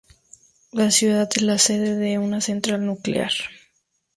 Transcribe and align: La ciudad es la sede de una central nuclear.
La 0.71 0.89
ciudad 0.89 1.29
es 1.35 1.43
la 1.43 1.59
sede 1.59 1.95
de 1.95 2.17
una 2.17 2.41
central 2.41 2.83
nuclear. 2.87 3.31